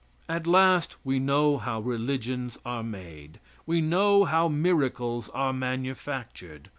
At 0.27 0.47
last 0.47 0.95
we 1.03 1.19
know 1.19 1.59
how 1.59 1.79
religions 1.79 2.57
are 2.65 2.81
made. 2.81 3.39
We 3.67 3.81
know 3.81 4.25
how 4.25 4.47
miracles 4.47 5.29
are 5.29 5.53
manufactured. 5.53 6.69